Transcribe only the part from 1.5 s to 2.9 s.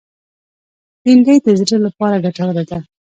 زړه لپاره ګټوره ده